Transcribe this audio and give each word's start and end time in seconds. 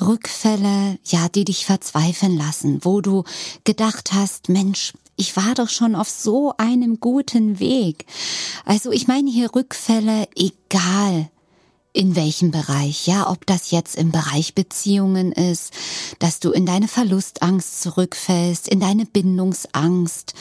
Rückfälle, 0.00 0.98
ja, 1.04 1.28
die 1.28 1.44
dich 1.44 1.66
verzweifeln 1.66 2.36
lassen, 2.36 2.80
wo 2.82 3.00
du 3.00 3.24
gedacht 3.64 4.12
hast, 4.12 4.48
Mensch, 4.48 4.92
ich 5.16 5.36
war 5.36 5.54
doch 5.54 5.70
schon 5.70 5.94
auf 5.94 6.08
so 6.08 6.52
einem 6.58 7.00
guten 7.00 7.58
Weg. 7.58 8.06
Also 8.64 8.92
ich 8.92 9.08
meine 9.08 9.30
hier 9.30 9.54
Rückfälle, 9.54 10.28
egal 10.34 11.30
in 11.96 12.14
welchem 12.14 12.50
Bereich, 12.50 13.06
ja, 13.06 13.30
ob 13.30 13.46
das 13.46 13.70
jetzt 13.70 13.96
im 13.96 14.12
Bereich 14.12 14.54
Beziehungen 14.54 15.32
ist, 15.32 15.72
dass 16.18 16.40
du 16.40 16.50
in 16.50 16.66
deine 16.66 16.88
Verlustangst 16.88 17.80
zurückfällst, 17.80 18.68
in 18.68 18.80
deine 18.80 19.06
Bindungsangst, 19.06 20.34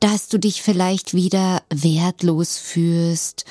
dass 0.00 0.28
du 0.28 0.38
dich 0.38 0.62
vielleicht 0.62 1.12
wieder 1.12 1.62
wertlos 1.68 2.56
fühlst, 2.56 3.44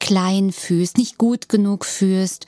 klein 0.00 0.50
fühlst, 0.50 0.98
nicht 0.98 1.16
gut 1.16 1.48
genug 1.48 1.84
fühlst 1.84 2.46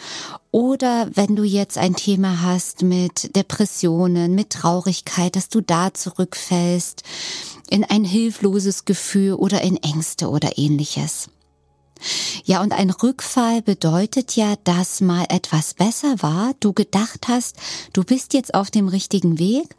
oder 0.50 1.08
wenn 1.14 1.36
du 1.36 1.44
jetzt 1.44 1.78
ein 1.78 1.94
Thema 1.94 2.42
hast 2.42 2.82
mit 2.82 3.36
Depressionen, 3.36 4.34
mit 4.34 4.50
Traurigkeit, 4.50 5.36
dass 5.36 5.50
du 5.50 5.60
da 5.60 5.94
zurückfällst 5.94 7.04
in 7.70 7.84
ein 7.84 8.04
hilfloses 8.04 8.86
Gefühl 8.86 9.34
oder 9.34 9.62
in 9.62 9.76
Ängste 9.76 10.28
oder 10.28 10.58
ähnliches. 10.58 11.28
Ja, 12.44 12.62
und 12.62 12.72
ein 12.72 12.90
Rückfall 12.90 13.62
bedeutet 13.62 14.36
ja, 14.36 14.54
dass 14.64 15.00
mal 15.00 15.26
etwas 15.28 15.74
besser 15.74 16.16
war, 16.22 16.52
du 16.60 16.72
gedacht 16.72 17.28
hast, 17.28 17.56
du 17.92 18.04
bist 18.04 18.34
jetzt 18.34 18.54
auf 18.54 18.70
dem 18.70 18.88
richtigen 18.88 19.38
Weg. 19.38 19.76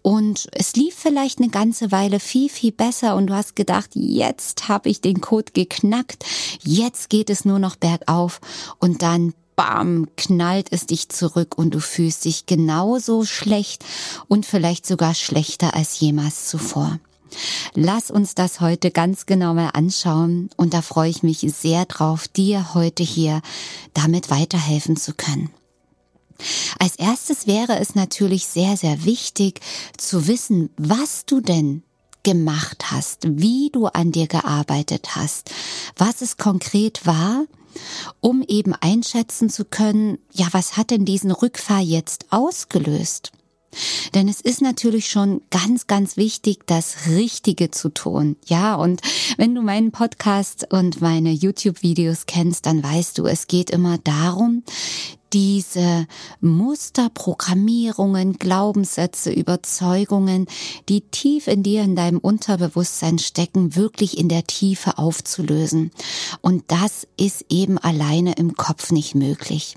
Und 0.00 0.48
es 0.52 0.74
lief 0.74 0.94
vielleicht 0.94 1.38
eine 1.38 1.50
ganze 1.50 1.92
Weile 1.92 2.20
viel, 2.20 2.48
viel 2.48 2.72
besser 2.72 3.16
und 3.16 3.26
du 3.26 3.34
hast 3.34 3.56
gedacht, 3.56 3.90
jetzt 3.94 4.68
habe 4.68 4.88
ich 4.88 5.00
den 5.00 5.20
Code 5.20 5.52
geknackt, 5.52 6.24
jetzt 6.62 7.10
geht 7.10 7.30
es 7.30 7.44
nur 7.44 7.58
noch 7.58 7.76
bergauf. 7.76 8.40
Und 8.78 9.02
dann 9.02 9.34
bam, 9.58 10.06
knallt 10.16 10.68
es 10.70 10.86
dich 10.86 11.08
zurück 11.08 11.58
und 11.58 11.74
du 11.74 11.80
fühlst 11.80 12.24
dich 12.24 12.46
genauso 12.46 13.24
schlecht 13.24 13.84
und 14.28 14.46
vielleicht 14.46 14.86
sogar 14.86 15.14
schlechter 15.14 15.74
als 15.74 15.98
jemals 15.98 16.46
zuvor. 16.46 17.00
Lass 17.74 18.10
uns 18.10 18.34
das 18.34 18.60
heute 18.60 18.90
ganz 18.90 19.26
genau 19.26 19.54
mal 19.54 19.70
anschauen 19.70 20.50
und 20.56 20.74
da 20.74 20.82
freue 20.82 21.10
ich 21.10 21.22
mich 21.22 21.40
sehr 21.40 21.84
drauf, 21.84 22.28
dir 22.28 22.74
heute 22.74 23.02
hier 23.02 23.42
damit 23.94 24.30
weiterhelfen 24.30 24.96
zu 24.96 25.14
können. 25.14 25.50
Als 26.78 26.96
erstes 26.96 27.46
wäre 27.46 27.78
es 27.78 27.94
natürlich 27.94 28.46
sehr, 28.46 28.76
sehr 28.76 29.04
wichtig 29.04 29.60
zu 29.96 30.26
wissen, 30.28 30.70
was 30.76 31.26
du 31.26 31.40
denn 31.40 31.82
gemacht 32.22 32.90
hast, 32.90 33.26
wie 33.28 33.70
du 33.70 33.86
an 33.86 34.12
dir 34.12 34.26
gearbeitet 34.26 35.16
hast, 35.16 35.50
was 35.96 36.20
es 36.20 36.36
konkret 36.36 37.06
war, 37.06 37.44
um 38.20 38.42
eben 38.46 38.74
einschätzen 38.74 39.50
zu 39.50 39.64
können, 39.64 40.18
ja, 40.32 40.46
was 40.52 40.76
hat 40.76 40.90
denn 40.90 41.04
diesen 41.04 41.30
Rückfall 41.30 41.82
jetzt 41.82 42.26
ausgelöst? 42.30 43.32
Denn 44.14 44.28
es 44.28 44.40
ist 44.40 44.62
natürlich 44.62 45.08
schon 45.08 45.42
ganz, 45.50 45.86
ganz 45.86 46.16
wichtig, 46.16 46.66
das 46.66 47.08
Richtige 47.08 47.70
zu 47.70 47.90
tun. 47.90 48.36
Ja, 48.46 48.74
und 48.74 49.00
wenn 49.36 49.54
du 49.54 49.62
meinen 49.62 49.92
Podcast 49.92 50.66
und 50.72 51.00
meine 51.00 51.30
YouTube-Videos 51.30 52.26
kennst, 52.26 52.66
dann 52.66 52.82
weißt 52.82 53.18
du, 53.18 53.26
es 53.26 53.46
geht 53.46 53.70
immer 53.70 53.98
darum, 53.98 54.62
diese 55.32 56.06
Muster, 56.40 57.10
Programmierungen, 57.10 58.38
Glaubenssätze, 58.38 59.30
Überzeugungen, 59.30 60.46
die 60.88 61.02
tief 61.02 61.46
in 61.48 61.62
dir, 61.62 61.82
in 61.82 61.96
deinem 61.96 62.18
Unterbewusstsein 62.18 63.18
stecken, 63.18 63.76
wirklich 63.76 64.16
in 64.16 64.28
der 64.28 64.44
Tiefe 64.44 64.98
aufzulösen. 64.98 65.90
Und 66.40 66.64
das 66.68 67.06
ist 67.18 67.44
eben 67.50 67.78
alleine 67.78 68.32
im 68.34 68.54
Kopf 68.54 68.90
nicht 68.90 69.14
möglich. 69.14 69.76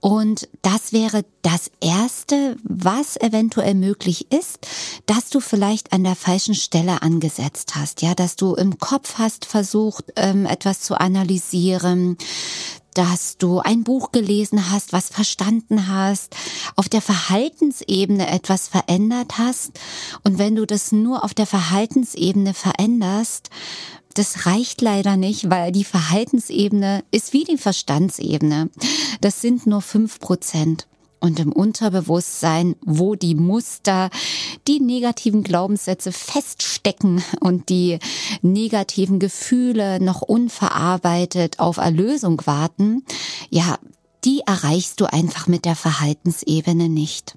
Und 0.00 0.48
das 0.62 0.92
wäre 0.92 1.24
das 1.42 1.70
Erste, 1.80 2.56
was 2.62 3.16
eventuell 3.16 3.74
möglich 3.74 4.30
ist, 4.32 4.58
dass 5.06 5.30
du 5.30 5.40
vielleicht 5.40 5.92
an 5.92 6.04
der 6.04 6.14
falschen 6.14 6.54
Stelle 6.54 7.02
angesetzt 7.02 7.74
hast, 7.74 8.02
ja, 8.02 8.14
dass 8.14 8.36
du 8.36 8.54
im 8.54 8.78
Kopf 8.78 9.14
hast 9.18 9.44
versucht, 9.44 10.12
ähm, 10.16 10.46
etwas 10.46 10.80
zu 10.80 11.00
analysieren, 11.00 12.18
dass 12.94 13.36
du 13.38 13.58
ein 13.58 13.84
Buch 13.84 14.12
gelesen 14.12 14.70
hast, 14.70 14.92
was 14.92 15.08
verstanden 15.08 15.88
hast, 15.88 16.34
auf 16.76 16.88
der 16.88 17.00
Verhaltensebene 17.00 18.28
etwas 18.30 18.68
verändert 18.68 19.38
hast. 19.38 19.72
Und 20.22 20.38
wenn 20.38 20.56
du 20.56 20.66
das 20.66 20.92
nur 20.92 21.24
auf 21.24 21.34
der 21.34 21.46
Verhaltensebene 21.46 22.54
veränderst, 22.54 23.50
das 24.14 24.46
reicht 24.46 24.80
leider 24.80 25.16
nicht, 25.16 25.50
weil 25.50 25.72
die 25.72 25.84
Verhaltensebene 25.84 27.04
ist 27.10 27.32
wie 27.32 27.44
die 27.44 27.58
Verstandsebene. 27.58 28.70
Das 29.20 29.40
sind 29.40 29.66
nur 29.66 29.82
fünf 29.82 30.20
Prozent. 30.20 30.86
Und 31.20 31.40
im 31.40 31.52
Unterbewusstsein, 31.52 32.76
wo 32.84 33.14
die 33.14 33.34
Muster, 33.34 34.10
die 34.68 34.80
negativen 34.80 35.42
Glaubenssätze 35.42 36.12
feststecken 36.12 37.22
und 37.40 37.68
die 37.70 37.98
negativen 38.42 39.18
Gefühle 39.18 40.00
noch 40.00 40.20
unverarbeitet 40.22 41.60
auf 41.60 41.78
Erlösung 41.78 42.42
warten, 42.46 43.04
ja, 43.50 43.78
die 44.24 44.40
erreichst 44.46 45.00
du 45.00 45.06
einfach 45.06 45.46
mit 45.46 45.64
der 45.64 45.76
Verhaltensebene 45.76 46.88
nicht. 46.88 47.36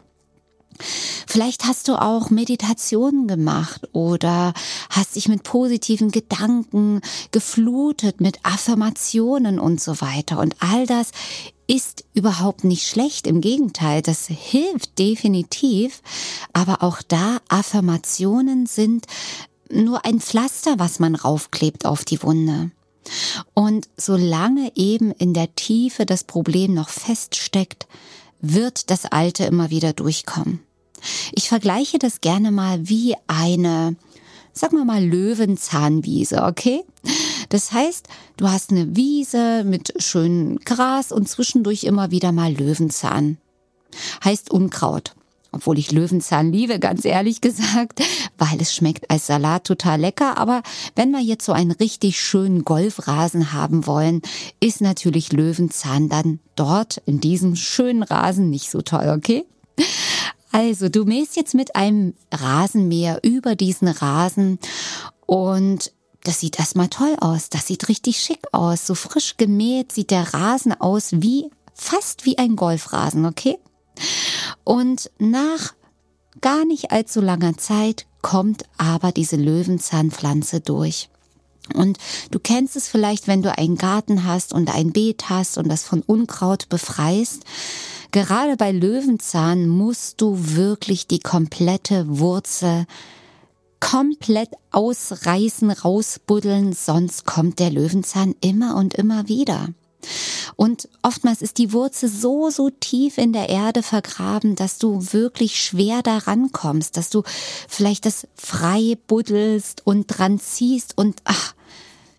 Vielleicht 1.27 1.65
hast 1.65 1.87
du 1.87 1.95
auch 2.01 2.29
Meditationen 2.29 3.27
gemacht 3.27 3.87
oder 3.93 4.53
hast 4.89 5.15
dich 5.15 5.27
mit 5.27 5.43
positiven 5.43 6.11
Gedanken 6.11 7.01
geflutet, 7.31 8.21
mit 8.21 8.39
Affirmationen 8.43 9.59
und 9.59 9.81
so 9.81 10.01
weiter. 10.01 10.39
Und 10.39 10.55
all 10.59 10.85
das 10.85 11.11
ist 11.67 12.05
überhaupt 12.13 12.63
nicht 12.63 12.87
schlecht. 12.87 13.27
Im 13.27 13.41
Gegenteil, 13.41 14.01
das 14.01 14.27
hilft 14.27 14.97
definitiv. 14.97 16.01
Aber 16.53 16.81
auch 16.81 17.01
da 17.01 17.39
Affirmationen 17.49 18.65
sind 18.65 19.05
nur 19.69 20.05
ein 20.05 20.21
Pflaster, 20.21 20.79
was 20.79 20.99
man 20.99 21.15
raufklebt 21.15 21.85
auf 21.85 22.05
die 22.05 22.23
Wunde. 22.23 22.71
Und 23.53 23.87
solange 23.97 24.71
eben 24.75 25.11
in 25.11 25.33
der 25.33 25.53
Tiefe 25.55 26.05
das 26.05 26.23
Problem 26.23 26.73
noch 26.73 26.89
feststeckt, 26.89 27.87
wird 28.39 28.89
das 28.89 29.05
Alte 29.05 29.45
immer 29.45 29.69
wieder 29.69 29.93
durchkommen. 29.93 30.66
Ich 31.33 31.49
vergleiche 31.49 31.99
das 31.99 32.21
gerne 32.21 32.51
mal 32.51 32.87
wie 32.89 33.15
eine, 33.27 33.95
sagen 34.53 34.77
wir 34.77 34.85
mal, 34.85 35.03
Löwenzahnwiese, 35.03 36.43
okay? 36.43 36.83
Das 37.49 37.71
heißt, 37.71 38.07
du 38.37 38.49
hast 38.49 38.71
eine 38.71 38.95
Wiese 38.95 39.63
mit 39.63 39.93
schönem 39.97 40.59
Gras 40.59 41.11
und 41.11 41.29
zwischendurch 41.29 41.83
immer 41.83 42.11
wieder 42.11 42.31
mal 42.31 42.53
Löwenzahn. 42.53 43.37
Heißt 44.23 44.51
Unkraut. 44.51 45.13
Obwohl 45.53 45.79
ich 45.79 45.91
Löwenzahn 45.91 46.51
liebe, 46.51 46.77
ganz 46.77 47.05
ehrlich 47.05 47.41
gesagt, 47.41 48.01
weil 48.37 48.61
es 48.61 48.75
schmeckt 48.75 49.09
als 49.09 49.27
Salat 49.27 49.63
total 49.63 49.99
lecker. 49.99 50.37
Aber 50.37 50.61
wenn 50.95 51.11
wir 51.11 51.21
jetzt 51.21 51.45
so 51.45 51.53
einen 51.53 51.71
richtig 51.71 52.19
schönen 52.19 52.63
Golfrasen 52.63 53.53
haben 53.53 53.87
wollen, 53.87 54.21
ist 54.59 54.81
natürlich 54.81 55.31
Löwenzahn 55.31 56.09
dann 56.09 56.39
dort 56.55 57.01
in 57.05 57.19
diesem 57.21 57.55
schönen 57.55 58.03
Rasen 58.03 58.49
nicht 58.49 58.69
so 58.69 58.81
toll, 58.81 59.13
okay? 59.15 59.45
Also, 60.57 60.89
du 60.89 61.05
mähst 61.05 61.35
jetzt 61.35 61.53
mit 61.53 61.75
einem 61.75 62.15
Rasenmäher 62.31 63.19
über 63.21 63.55
diesen 63.55 63.89
Rasen 63.89 64.57
und 65.27 65.93
das 66.23 66.39
sieht 66.39 66.57
erstmal 66.57 66.87
toll 66.87 67.15
aus. 67.19 67.49
Das 67.49 67.67
sieht 67.67 67.87
richtig 67.89 68.19
schick 68.19 68.39
aus. 68.53 68.87
So 68.87 68.95
frisch 68.95 69.37
gemäht 69.37 69.91
sieht 69.91 70.09
der 70.09 70.33
Rasen 70.33 70.73
aus 70.73 71.11
wie, 71.11 71.51
fast 71.75 72.25
wie 72.25 72.39
ein 72.39 72.55
Golfrasen, 72.55 73.27
okay? 73.27 73.59
Und 74.63 75.11
nach 75.19 75.75
gar 76.41 76.65
nicht 76.65 76.89
allzu 76.89 77.21
langer 77.21 77.55
Zeit 77.59 78.07
kommt 78.23 78.63
aber 78.79 79.11
diese 79.11 79.35
Löwenzahnpflanze 79.35 80.61
durch. 80.61 81.09
Und 81.75 81.99
du 82.31 82.39
kennst 82.39 82.75
es 82.75 82.87
vielleicht, 82.87 83.27
wenn 83.27 83.43
du 83.43 83.55
einen 83.55 83.77
Garten 83.77 84.23
hast 84.23 84.53
und 84.53 84.73
ein 84.73 84.91
Beet 84.91 85.29
hast 85.29 85.59
und 85.59 85.69
das 85.69 85.83
von 85.83 86.01
Unkraut 86.01 86.67
befreist. 86.67 87.43
Gerade 88.11 88.57
bei 88.57 88.71
Löwenzahn 88.71 89.67
musst 89.67 90.21
du 90.21 90.37
wirklich 90.55 91.07
die 91.07 91.19
komplette 91.19 92.05
Wurzel 92.19 92.85
komplett 93.79 94.49
ausreißen, 94.71 95.69
rausbuddeln, 95.69 96.73
sonst 96.73 97.25
kommt 97.25 97.59
der 97.59 97.69
Löwenzahn 97.69 98.35
immer 98.41 98.75
und 98.75 98.95
immer 98.95 99.27
wieder. 99.27 99.69
Und 100.55 100.89
oftmals 101.03 101.41
ist 101.41 101.57
die 101.57 101.73
Wurzel 101.73 102.09
so, 102.09 102.49
so 102.49 102.69
tief 102.69 103.17
in 103.17 103.33
der 103.33 103.49
Erde 103.49 103.83
vergraben, 103.83 104.55
dass 104.55 104.79
du 104.79 105.13
wirklich 105.13 105.61
schwer 105.61 106.01
daran 106.01 106.51
kommst, 106.51 106.97
dass 106.97 107.09
du 107.09 107.23
vielleicht 107.67 108.05
das 108.05 108.27
frei 108.35 108.97
buddelst 109.07 109.85
und 109.85 110.07
dran 110.07 110.39
ziehst 110.39 110.97
und 110.97 111.21
ach, 111.25 111.53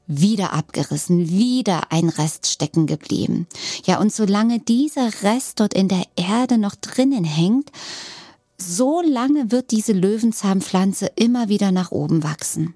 wieder 0.08 0.52
abgerissen, 0.54 1.28
wieder 1.28 1.92
ein 1.92 2.08
Rest 2.08 2.46
stecken 2.48 2.86
geblieben. 2.86 3.46
Ja, 3.84 4.00
und 4.00 4.12
solange 4.12 4.58
dieser 4.58 5.22
Rest 5.22 5.60
dort 5.60 5.74
in 5.74 5.88
der 5.88 6.02
Erde 6.16 6.58
noch 6.58 6.74
drinnen 6.74 7.24
hängt, 7.24 7.70
so 8.56 9.00
lange 9.00 9.52
wird 9.52 9.70
diese 9.70 9.92
Löwenzahnpflanze 9.92 11.12
immer 11.14 11.48
wieder 11.48 11.70
nach 11.70 11.92
oben 11.92 12.24
wachsen. 12.24 12.74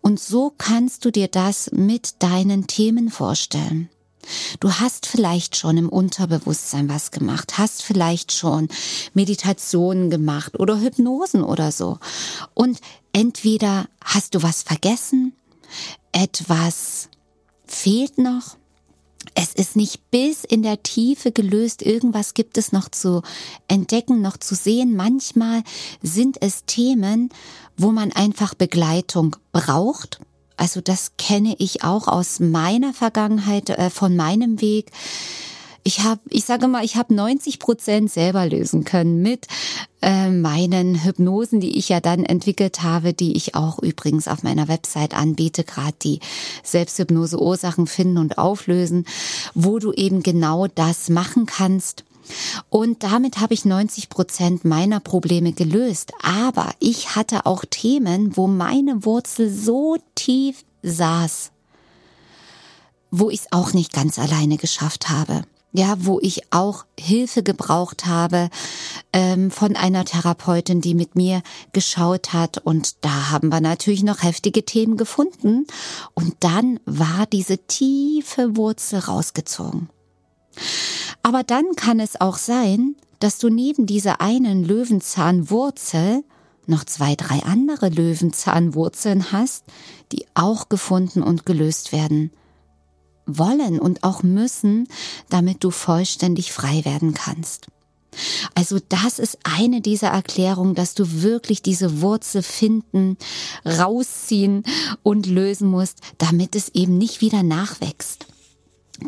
Und 0.00 0.18
so 0.18 0.52
kannst 0.56 1.04
du 1.04 1.10
dir 1.10 1.28
das 1.28 1.70
mit 1.72 2.22
deinen 2.22 2.66
Themen 2.66 3.10
vorstellen. 3.10 3.90
Du 4.60 4.72
hast 4.72 5.06
vielleicht 5.06 5.56
schon 5.56 5.76
im 5.76 5.88
Unterbewusstsein 5.88 6.88
was 6.88 7.10
gemacht, 7.10 7.58
hast 7.58 7.82
vielleicht 7.82 8.32
schon 8.32 8.68
Meditationen 9.14 10.10
gemacht 10.10 10.58
oder 10.60 10.80
Hypnosen 10.80 11.42
oder 11.42 11.72
so. 11.72 11.98
Und 12.54 12.80
entweder 13.12 13.86
hast 14.04 14.34
du 14.34 14.42
was 14.42 14.62
vergessen, 14.62 15.34
etwas 16.12 17.08
fehlt 17.66 18.18
noch, 18.18 18.56
es 19.34 19.54
ist 19.54 19.76
nicht 19.76 20.10
bis 20.10 20.44
in 20.44 20.62
der 20.62 20.82
Tiefe 20.82 21.30
gelöst, 21.30 21.82
irgendwas 21.82 22.34
gibt 22.34 22.58
es 22.58 22.72
noch 22.72 22.88
zu 22.88 23.22
entdecken, 23.68 24.20
noch 24.20 24.36
zu 24.36 24.54
sehen. 24.54 24.96
Manchmal 24.96 25.62
sind 26.02 26.42
es 26.42 26.64
Themen, 26.64 27.30
wo 27.76 27.92
man 27.92 28.12
einfach 28.12 28.54
Begleitung 28.54 29.36
braucht 29.52 30.20
also 30.62 30.80
das 30.80 31.12
kenne 31.18 31.56
ich 31.58 31.82
auch 31.82 32.06
aus 32.06 32.38
meiner 32.38 32.94
Vergangenheit, 32.94 33.70
äh, 33.70 33.90
von 33.90 34.14
meinem 34.14 34.60
Weg. 34.60 34.92
Ich 35.84 36.00
habe, 36.00 36.20
ich 36.28 36.44
sage 36.44 36.68
mal, 36.68 36.84
ich 36.84 36.96
habe 36.96 37.12
90 37.12 37.58
Prozent 37.58 38.10
selber 38.10 38.46
lösen 38.46 38.84
können 38.84 39.20
mit 39.20 39.48
äh, 40.00 40.30
meinen 40.30 41.04
Hypnosen, 41.04 41.60
die 41.60 41.76
ich 41.76 41.88
ja 41.88 42.00
dann 42.00 42.24
entwickelt 42.24 42.82
habe, 42.82 43.12
die 43.14 43.36
ich 43.36 43.56
auch 43.56 43.80
übrigens 43.80 44.28
auf 44.28 44.44
meiner 44.44 44.68
Website 44.68 45.14
anbiete, 45.14 45.64
gerade 45.64 45.96
die 46.02 46.20
Selbsthypnose 46.62 47.40
Ursachen 47.40 47.88
finden 47.88 48.18
und 48.18 48.38
auflösen, 48.38 49.06
wo 49.54 49.80
du 49.80 49.92
eben 49.92 50.22
genau 50.22 50.68
das 50.68 51.08
machen 51.08 51.46
kannst. 51.46 52.04
Und 52.70 53.02
damit 53.02 53.38
habe 53.40 53.54
ich 53.54 53.64
90 53.64 54.08
Prozent 54.08 54.64
meiner 54.64 55.00
Probleme 55.00 55.52
gelöst. 55.52 56.12
Aber 56.22 56.70
ich 56.78 57.16
hatte 57.16 57.46
auch 57.46 57.64
Themen, 57.68 58.36
wo 58.36 58.46
meine 58.46 59.04
Wurzel 59.04 59.52
so 59.52 59.96
tief 60.14 60.64
saß, 60.82 61.50
wo 63.10 63.30
ich 63.30 63.40
es 63.40 63.46
auch 63.50 63.72
nicht 63.72 63.92
ganz 63.92 64.18
alleine 64.18 64.56
geschafft 64.56 65.08
habe. 65.08 65.42
Ja, 65.74 65.96
wo 66.00 66.20
ich 66.20 66.52
auch 66.52 66.84
Hilfe 67.00 67.42
gebraucht 67.42 68.04
habe 68.04 68.50
ähm, 69.14 69.50
von 69.50 69.74
einer 69.74 70.04
Therapeutin, 70.04 70.82
die 70.82 70.94
mit 70.94 71.16
mir 71.16 71.42
geschaut 71.72 72.34
hat. 72.34 72.58
Und 72.58 73.04
da 73.04 73.30
haben 73.30 73.48
wir 73.48 73.62
natürlich 73.62 74.02
noch 74.02 74.22
heftige 74.22 74.66
Themen 74.66 74.98
gefunden. 74.98 75.66
Und 76.12 76.36
dann 76.40 76.78
war 76.84 77.24
diese 77.26 77.56
tiefe 77.56 78.56
Wurzel 78.56 78.98
rausgezogen. 78.98 79.88
Aber 81.22 81.42
dann 81.42 81.64
kann 81.74 82.00
es 82.00 82.20
auch 82.20 82.36
sein, 82.36 82.96
dass 83.18 83.38
du 83.38 83.48
neben 83.48 83.86
dieser 83.86 84.20
einen 84.20 84.64
Löwenzahnwurzel 84.64 86.22
noch 86.66 86.84
zwei, 86.84 87.14
drei 87.14 87.42
andere 87.44 87.88
Löwenzahnwurzeln 87.88 89.32
hast, 89.32 89.64
die 90.12 90.26
auch 90.34 90.68
gefunden 90.68 91.22
und 91.22 91.46
gelöst 91.46 91.92
werden 91.92 92.30
wollen 93.38 93.78
und 93.78 94.04
auch 94.04 94.22
müssen, 94.22 94.88
damit 95.28 95.64
du 95.64 95.70
vollständig 95.70 96.52
frei 96.52 96.84
werden 96.84 97.14
kannst. 97.14 97.66
Also 98.54 98.78
das 98.88 99.18
ist 99.18 99.38
eine 99.44 99.80
dieser 99.80 100.08
Erklärungen, 100.08 100.74
dass 100.74 100.94
du 100.94 101.22
wirklich 101.22 101.62
diese 101.62 102.02
Wurzel 102.02 102.42
finden, 102.42 103.16
rausziehen 103.64 104.64
und 105.02 105.26
lösen 105.26 105.68
musst, 105.68 105.98
damit 106.18 106.54
es 106.54 106.68
eben 106.74 106.98
nicht 106.98 107.20
wieder 107.20 107.42
nachwächst. 107.42 108.26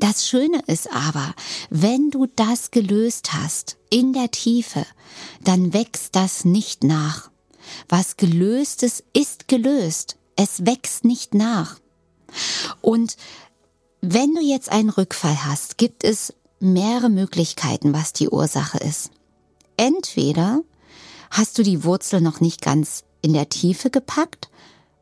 Das 0.01 0.27
Schöne 0.27 0.61
ist 0.67 0.91
aber, 0.93 1.35
wenn 1.71 2.11
du 2.11 2.27
das 2.35 2.71
gelöst 2.71 3.33
hast 3.33 3.77
in 3.91 4.13
der 4.13 4.31
Tiefe, 4.31 4.85
dann 5.43 5.73
wächst 5.73 6.17
das 6.17 6.45
nicht 6.45 6.83
nach. 6.83 7.31
Was 7.89 8.17
gelöst 8.17 8.83
ist, 8.83 9.05
ist 9.13 9.49
gelöst. 9.49 10.17
Es 10.37 10.67
wächst 10.67 11.05
nicht 11.05 11.35
nach. 11.35 11.79
Und 12.81 13.17
wenn 14.07 14.35
du 14.35 14.43
jetzt 14.43 14.71
einen 14.71 14.91
Rückfall 14.91 15.47
hast, 15.47 15.79
gibt 15.79 16.05
es 16.05 16.35
mehrere 16.61 17.09
Möglichkeiten, 17.09 17.95
was 17.95 18.13
die 18.13 18.29
Ursache 18.29 18.79
ist. 18.79 19.11
Entweder 19.79 20.61
hast 21.31 21.57
du 21.57 21.63
die 21.63 21.85
Wurzel 21.85 22.21
noch 22.21 22.41
nicht 22.41 22.61
ganz 22.61 23.05
in 23.23 23.33
der 23.33 23.49
Tiefe 23.49 23.89
gepackt, 23.89 24.51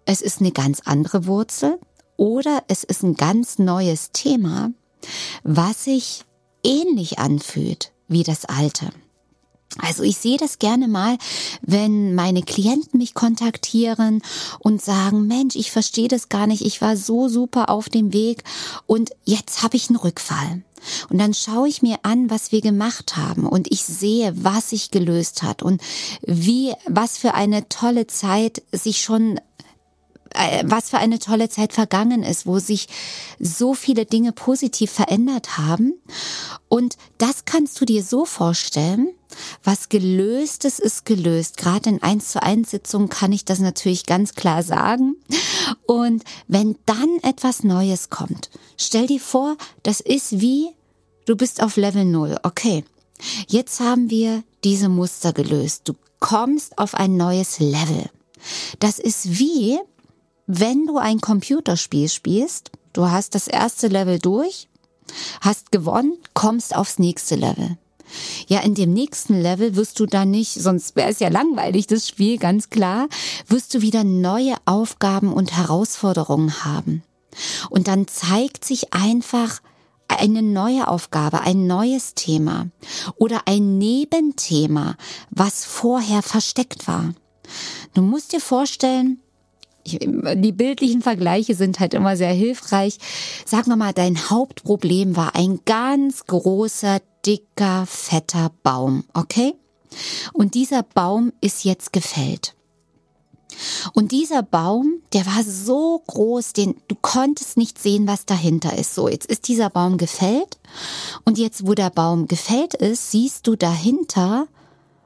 es 0.04 0.22
ist 0.22 0.40
eine 0.40 0.52
ganz 0.52 0.80
andere 0.84 1.26
Wurzel, 1.26 1.78
oder 2.16 2.62
es 2.68 2.84
ist 2.84 3.02
ein 3.02 3.14
ganz 3.14 3.58
neues 3.58 4.12
Thema, 4.12 4.70
was 5.42 5.84
sich 5.84 6.24
ähnlich 6.62 7.18
anfühlt 7.18 7.92
wie 8.06 8.22
das 8.22 8.44
alte. 8.44 8.90
Also 9.78 10.02
ich 10.02 10.18
sehe 10.18 10.36
das 10.36 10.58
gerne 10.58 10.88
mal, 10.88 11.16
wenn 11.62 12.14
meine 12.14 12.42
Klienten 12.42 12.98
mich 12.98 13.14
kontaktieren 13.14 14.22
und 14.58 14.82
sagen, 14.82 15.26
Mensch, 15.26 15.56
ich 15.56 15.70
verstehe 15.70 16.08
das 16.08 16.28
gar 16.28 16.46
nicht, 16.46 16.64
ich 16.64 16.80
war 16.80 16.96
so 16.96 17.28
super 17.28 17.70
auf 17.70 17.88
dem 17.88 18.12
Weg 18.12 18.44
und 18.86 19.10
jetzt 19.24 19.62
habe 19.62 19.76
ich 19.76 19.88
einen 19.88 19.98
Rückfall. 19.98 20.62
Und 21.10 21.18
dann 21.18 21.32
schaue 21.32 21.68
ich 21.68 21.82
mir 21.82 21.98
an, 22.02 22.28
was 22.28 22.50
wir 22.50 22.60
gemacht 22.60 23.16
haben 23.16 23.46
und 23.46 23.70
ich 23.70 23.84
sehe, 23.84 24.32
was 24.36 24.70
sich 24.70 24.90
gelöst 24.90 25.42
hat 25.42 25.62
und 25.62 25.80
wie, 26.26 26.74
was 26.86 27.18
für 27.18 27.34
eine 27.34 27.68
tolle 27.68 28.08
Zeit 28.08 28.62
sich 28.72 29.00
schon 29.00 29.38
äh, 30.34 30.62
was 30.64 30.90
für 30.90 30.98
eine 30.98 31.18
tolle 31.18 31.48
Zeit 31.48 31.72
vergangen 31.72 32.22
ist, 32.22 32.46
wo 32.46 32.58
sich 32.58 32.88
so 33.38 33.74
viele 33.74 34.06
Dinge 34.06 34.32
positiv 34.32 34.90
verändert 34.90 35.58
haben. 35.58 35.94
Und 36.68 36.96
das 37.18 37.44
kannst 37.44 37.80
du 37.80 37.84
dir 37.84 38.02
so 38.02 38.24
vorstellen, 38.24 39.10
was 39.62 39.88
gelöst 39.88 40.64
ist, 40.64 40.80
ist 40.80 41.04
gelöst. 41.04 41.56
Gerade 41.56 41.90
in 41.90 42.02
1 42.02 42.32
zu 42.32 42.42
1 42.42 42.70
Sitzungen 42.70 43.08
kann 43.08 43.32
ich 43.32 43.44
das 43.44 43.58
natürlich 43.58 44.06
ganz 44.06 44.34
klar 44.34 44.62
sagen. 44.62 45.16
Und 45.86 46.24
wenn 46.48 46.76
dann 46.86 47.18
etwas 47.22 47.62
Neues 47.62 48.10
kommt, 48.10 48.50
stell 48.76 49.06
dir 49.06 49.20
vor, 49.20 49.56
das 49.82 50.00
ist 50.00 50.40
wie, 50.40 50.70
du 51.26 51.36
bist 51.36 51.62
auf 51.62 51.76
Level 51.76 52.04
0. 52.04 52.38
Okay. 52.42 52.84
Jetzt 53.46 53.80
haben 53.80 54.10
wir 54.10 54.42
diese 54.64 54.88
Muster 54.88 55.32
gelöst. 55.32 55.82
Du 55.84 55.94
kommst 56.18 56.78
auf 56.78 56.94
ein 56.94 57.16
neues 57.16 57.60
Level. 57.60 58.10
Das 58.80 58.98
ist 58.98 59.38
wie, 59.38 59.78
wenn 60.46 60.86
du 60.86 60.98
ein 60.98 61.20
Computerspiel 61.20 62.08
spielst, 62.08 62.72
du 62.92 63.10
hast 63.10 63.34
das 63.34 63.48
erste 63.48 63.88
Level 63.88 64.18
durch, 64.18 64.68
hast 65.40 65.72
gewonnen, 65.72 66.18
kommst 66.34 66.74
aufs 66.74 66.98
nächste 66.98 67.36
Level. 67.36 67.78
Ja, 68.46 68.60
in 68.60 68.74
dem 68.74 68.92
nächsten 68.92 69.40
Level 69.40 69.76
wirst 69.76 70.00
du 70.00 70.06
dann 70.06 70.30
nicht, 70.30 70.54
sonst 70.54 70.96
wäre 70.96 71.10
es 71.10 71.20
ja 71.20 71.28
langweilig, 71.28 71.86
das 71.86 72.08
Spiel, 72.08 72.38
ganz 72.38 72.70
klar, 72.70 73.08
wirst 73.46 73.74
du 73.74 73.82
wieder 73.82 74.04
neue 74.04 74.54
Aufgaben 74.64 75.32
und 75.32 75.56
Herausforderungen 75.56 76.64
haben. 76.64 77.02
Und 77.70 77.88
dann 77.88 78.06
zeigt 78.08 78.64
sich 78.64 78.92
einfach 78.92 79.60
eine 80.08 80.42
neue 80.42 80.88
Aufgabe, 80.88 81.40
ein 81.40 81.66
neues 81.66 82.14
Thema 82.14 82.68
oder 83.16 83.42
ein 83.46 83.78
Nebenthema, 83.78 84.96
was 85.30 85.64
vorher 85.64 86.22
versteckt 86.22 86.86
war. 86.86 87.14
Du 87.94 88.02
musst 88.02 88.32
dir 88.32 88.40
vorstellen, 88.40 89.20
die 89.84 90.52
bildlichen 90.52 91.02
Vergleiche 91.02 91.54
sind 91.54 91.80
halt 91.80 91.94
immer 91.94 92.16
sehr 92.16 92.32
hilfreich. 92.32 92.98
Sagen 93.44 93.68
wir 93.68 93.76
mal, 93.76 93.92
dein 93.92 94.30
Hauptproblem 94.30 95.16
war 95.16 95.34
ein 95.34 95.60
ganz 95.64 96.26
großer, 96.26 97.00
dicker, 97.26 97.86
fetter 97.86 98.50
Baum, 98.62 99.04
okay? 99.14 99.54
Und 100.32 100.54
dieser 100.54 100.82
Baum 100.82 101.32
ist 101.40 101.64
jetzt 101.64 101.92
gefällt. 101.92 102.54
Und 103.92 104.12
dieser 104.12 104.42
Baum, 104.42 105.02
der 105.12 105.26
war 105.26 105.44
so 105.44 106.02
groß, 106.06 106.54
den 106.54 106.76
du 106.88 106.96
konntest 107.00 107.58
nicht 107.58 107.78
sehen, 107.78 108.06
was 108.06 108.24
dahinter 108.24 108.76
ist. 108.78 108.94
So, 108.94 109.08
jetzt 109.08 109.26
ist 109.26 109.46
dieser 109.46 109.68
Baum 109.68 109.98
gefällt 109.98 110.58
und 111.24 111.36
jetzt, 111.36 111.66
wo 111.66 111.74
der 111.74 111.90
Baum 111.90 112.28
gefällt 112.28 112.74
ist, 112.74 113.10
siehst 113.10 113.46
du 113.46 113.54
dahinter, 113.54 114.46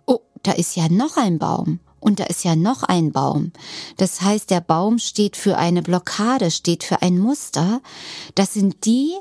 oh, 0.07 0.21
da 0.45 0.53
ist 0.53 0.77
ja 0.77 0.89
noch 0.89 1.17
ein 1.17 1.39
Baum 1.39 1.81
und 2.01 2.21
da 2.21 2.25
ist 2.25 2.45
ja 2.45 2.57
noch 2.57 2.83
ein 2.83 3.13
Baum. 3.13 3.53
Das 3.97 4.21
heißt, 4.21 4.51
der 4.51 4.61
Baum 4.61 4.99
steht 4.99 5.37
für 5.37 5.57
eine 5.57 5.83
Blockade, 5.83 6.51
steht 6.51 6.85
für 6.85 7.03
ein 7.03 7.19
Muster. 7.19 7.81
Das 8.35 8.55
sind 8.55 8.85
die 8.85 9.15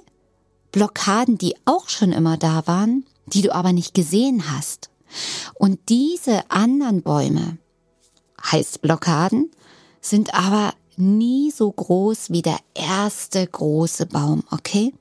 Blockaden, 0.72 1.38
die 1.38 1.56
auch 1.66 1.90
schon 1.90 2.12
immer 2.12 2.38
da 2.38 2.68
waren, 2.68 3.06
die 3.28 3.42
du 3.42 3.54
aber 3.54 3.74
nicht 3.74 3.94
gesehen 3.94 4.52
hast. 4.52 4.90
Und 5.56 5.80
diese 5.90 6.50
anderen 6.52 7.02
Bäume, 7.02 7.58
heißt 8.52 8.82
Blockaden, 8.82 9.52
sind 10.02 10.34
aber 10.34 10.74
nie 10.98 11.52
so 11.52 11.72
groß 11.72 12.30
wie 12.30 12.42
der 12.42 12.60
erste 12.74 13.46
große 13.46 14.06
Baum, 14.06 14.44
okay? 14.52 14.94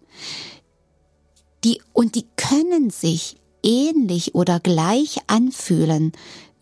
Die, 1.64 1.81
und 1.93 2.14
die 2.14 2.26
können 2.37 2.90
sich 2.90 3.37
ähnlich 3.62 4.35
oder 4.35 4.61
gleich 4.61 5.19
anfühlen 5.26 6.12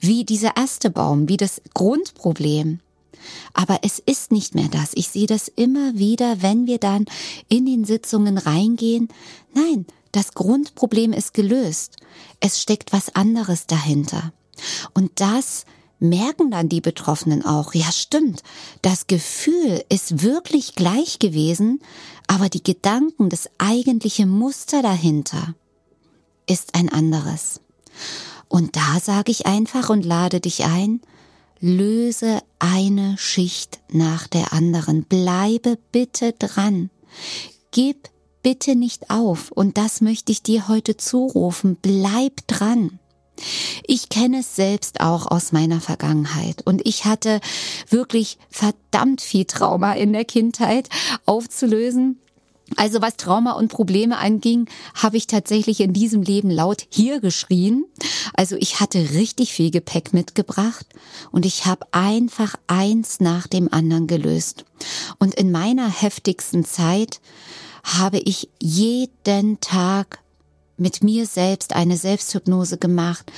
wie 0.02 0.25
dieser 0.25 0.56
erste 0.56 0.90
Baum, 0.90 1.28
wie 1.28 1.37
das 1.37 1.62
Grundproblem. 1.75 2.80
Aber 3.54 3.78
es 3.82 4.00
ist 4.00 4.32
nicht 4.32 4.54
mehr 4.54 4.68
das. 4.68 4.90
Ich 4.94 5.09
sehe 5.09 5.28
das 5.28 5.49
immer 5.49 5.97
wieder, 5.97 6.42
wenn 6.42 6.66
wir 6.66 6.78
dann 6.78 7.06
in 7.49 7.66
den 7.66 7.85
Sitzungen 7.85 8.37
reingehen. 8.37 9.09
Nein, 9.54 9.87
das 10.11 10.35
Grundproblem 10.35 11.12
ist 11.12 11.35
gelöst. 11.35 11.97
Es 12.40 12.61
steckt 12.61 12.92
was 12.92 13.14
anderes 13.14 13.66
dahinter. 13.66 14.32
Und 14.92 15.12
das 15.14 15.64
merken 16.00 16.50
dann 16.50 16.68
die 16.68 16.80
Betroffenen 16.80 17.44
auch, 17.44 17.75
ja 17.75 17.92
stimmt, 17.92 18.42
das 18.82 19.06
Gefühl 19.06 19.85
ist 19.88 20.23
wirklich 20.23 20.75
gleich 20.75 21.21
gewesen, 21.21 21.80
aber 22.26 22.49
die 22.49 22.62
Gedanken, 22.62 23.28
das 23.28 23.49
eigentliche 23.59 24.26
Muster 24.26 24.82
dahinter 24.82 25.54
ist 26.49 26.75
ein 26.75 26.88
anderes. 26.88 27.61
Und 28.52 28.76
da 28.76 29.00
sage 29.00 29.32
ich 29.32 29.47
einfach 29.47 29.88
und 29.88 30.04
lade 30.04 30.38
dich 30.38 30.66
ein, 30.66 31.00
löse 31.59 32.42
eine 32.59 33.16
Schicht 33.16 33.80
nach 33.90 34.26
der 34.26 34.52
anderen, 34.52 35.04
bleibe 35.04 35.78
bitte 35.90 36.35
dran, 36.35 36.90
gib 37.71 38.11
bitte 38.42 38.76
nicht 38.76 39.09
auf, 39.09 39.52
und 39.52 39.78
das 39.78 40.02
möchte 40.02 40.32
ich 40.32 40.42
dir 40.42 40.68
heute 40.68 40.99
zurufen, 40.99 41.78
bleib 41.80 42.47
dran. 42.47 42.99
Ich 43.87 44.11
kenne 44.11 44.40
es 44.40 44.54
selbst 44.54 45.00
auch 45.00 45.30
aus 45.30 45.52
meiner 45.52 45.80
Vergangenheit. 45.80 46.61
Und 46.66 46.87
ich 46.87 47.06
hatte 47.06 47.40
wirklich 47.88 48.37
verdammt 48.50 49.23
viel 49.23 49.47
Trauma 49.47 49.94
in 49.94 50.12
der 50.12 50.26
Kindheit 50.26 50.90
aufzulösen. 51.25 52.21
Also 52.76 53.02
was 53.02 53.17
Trauma 53.17 53.52
und 53.52 53.69
Probleme 53.69 54.19
anging, 54.19 54.69
habe 54.95 55.17
ich 55.17 55.26
tatsächlich 55.26 55.81
in 55.81 55.93
diesem 55.93 56.23
Leben 56.23 56.50
laut 56.50 56.87
hier 56.91 57.21
geschrien. 57.21 57.85
Also 58.35 58.57
ich 58.57 58.81
hatte 58.81 58.99
richtig 59.12 59.52
viel 59.52 59.71
Gepäck 59.71 60.12
mitgebracht 60.12 60.87
und 61.31 61.47
ich 61.47 61.67
habe 61.67 61.87
einfach 61.93 62.57
eins 62.67 63.21
nach 63.21 63.47
dem 63.47 63.73
anderen 63.73 64.07
gelöst. 64.07 64.64
Und 65.19 65.35
in 65.35 65.50
meiner 65.50 65.88
heftigsten 65.88 66.64
Zeit 66.64 67.21
habe 67.85 68.19
ich 68.19 68.49
jeden 68.61 69.61
Tag 69.61 70.21
mit 70.76 71.02
mir 71.02 71.26
selbst 71.26 71.75
eine 71.75 71.97
Selbsthypnose 71.97 72.79
gemacht, 72.79 73.31